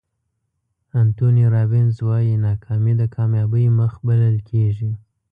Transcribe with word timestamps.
انتوني 1.01 1.43
رابینز 1.53 1.95
وایي 2.07 2.35
ناکامي 2.45 2.93
د 2.97 3.01
کامیابۍ 3.15 3.65
مخ 3.79 3.93
بلل 4.07 4.35
کېږي. 4.49 4.91